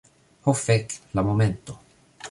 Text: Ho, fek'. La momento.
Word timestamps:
Ho, 0.47 0.53
fek'. 0.61 0.97
La 1.19 1.27
momento. 1.29 1.81